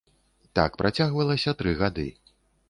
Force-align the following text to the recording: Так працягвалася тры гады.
Так 0.59 0.79
працягвалася 0.81 1.55
тры 1.61 1.77
гады. 1.83 2.09